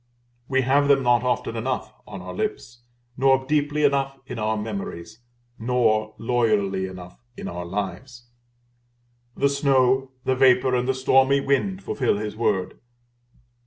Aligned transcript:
We 0.47 0.61
have 0.63 0.87
them 0.87 1.03
not 1.03 1.21
often 1.21 1.55
enough 1.55 1.93
on 2.07 2.23
our 2.23 2.33
lips, 2.33 2.81
nor 3.17 3.45
deeply 3.45 3.83
enough 3.83 4.17
in 4.25 4.39
our 4.39 4.57
memories, 4.57 5.19
nor 5.59 6.15
loyally 6.17 6.87
enough 6.87 7.19
in 7.37 7.47
our 7.47 7.65
lives. 7.65 8.25
The 9.37 9.47
snow, 9.47 10.09
the 10.25 10.33
vapor, 10.35 10.73
and 10.73 10.87
the 10.87 10.95
stormy 10.95 11.39
wind 11.39 11.83
fulfil 11.83 12.17
His 12.17 12.35
word. 12.35 12.79